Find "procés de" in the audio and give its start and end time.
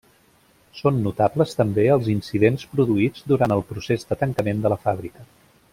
3.75-4.19